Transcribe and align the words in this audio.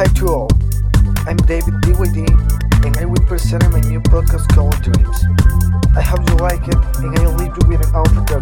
Hi 0.00 0.06
to 0.14 0.28
all, 0.28 0.48
I'm 1.28 1.36
David 1.36 1.74
DYD 1.84 2.24
and 2.86 2.96
I 2.96 3.04
will 3.04 3.20
present 3.26 3.70
my 3.70 3.80
new 3.80 4.00
podcast 4.00 4.48
called 4.48 4.80
Dreams. 4.80 5.26
I 5.94 6.00
hope 6.00 6.26
you 6.26 6.36
like 6.36 6.66
it 6.66 6.80
and 7.04 7.18
I'll 7.18 7.34
leave 7.36 7.52
you 7.60 7.68
with 7.68 7.86
an 7.86 7.92
outro. 7.92 8.39